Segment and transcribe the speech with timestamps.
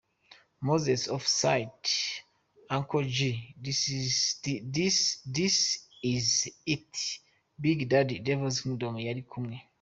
[0.67, 1.83] Moses, Offside,
[2.77, 3.79] Uncle jj,This
[6.01, 6.93] is it,
[7.63, 9.57] Big daddy, Devil kingdom yari kumwe.